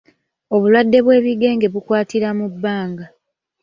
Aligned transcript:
Obulwadde 0.55 0.97
bw'ebigenge 1.05 1.67
bukwatira 1.73 2.29
mu 2.37 2.45
bbanga. 2.53 3.05